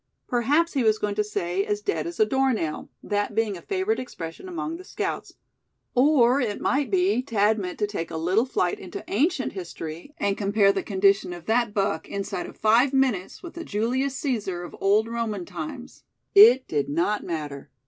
[0.25, 3.61] Perhaps he was going to say "as dead as a door nail," that being a
[3.61, 5.33] favorite expression among the scouts;
[5.93, 10.35] or it might be Thad meant to take a little flight into ancient history, and
[10.39, 14.75] compare the condition of that buck inside of five minutes with the Julius Caesar of
[14.81, 16.03] olden Roman times.
[16.33, 17.69] It did not matter.